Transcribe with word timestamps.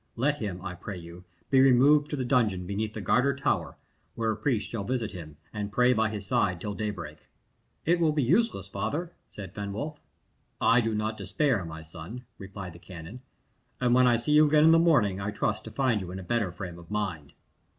Let 0.15 0.37
him, 0.37 0.63
I 0.65 0.73
pray 0.73 0.97
you, 0.97 1.25
be 1.51 1.61
removed 1.61 2.09
to 2.09 2.15
the 2.15 2.25
dungeon 2.25 2.65
beneath 2.65 2.95
the 2.95 3.01
Garter 3.01 3.35
Tower, 3.35 3.77
where 4.15 4.31
a 4.31 4.35
priest 4.35 4.67
shall 4.67 4.83
visit 4.83 5.11
him, 5.11 5.37
and 5.53 5.71
pray 5.71 5.93
by 5.93 6.09
his 6.09 6.25
side 6.25 6.59
till 6.59 6.73
daybreak." 6.73 7.27
"It 7.85 7.99
will 7.99 8.11
be 8.11 8.23
useless, 8.23 8.67
father," 8.67 9.13
said 9.29 9.53
Fenwolf. 9.53 9.99
"I 10.59 10.81
do 10.81 10.95
not 10.95 11.17
despair, 11.19 11.63
my 11.65 11.83
son," 11.83 12.25
replied 12.39 12.73
the 12.73 12.79
canon; 12.79 13.21
"and 13.79 13.93
when 13.93 14.07
I 14.07 14.17
see 14.17 14.31
you 14.31 14.47
again 14.47 14.63
in 14.63 14.71
the 14.71 14.79
morning 14.79 15.21
I 15.21 15.29
trust 15.29 15.65
to 15.65 15.71
find 15.71 16.01
you 16.01 16.09
in 16.09 16.17
a 16.17 16.23
better 16.23 16.51
frame 16.51 16.79
of 16.79 16.89
mind." 16.89 17.33